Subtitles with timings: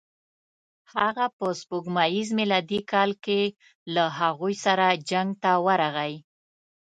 [0.95, 3.41] هغه په سپوږمیز میلادي کال کې
[3.93, 6.13] له هغوی سره جنګ ته ورغی.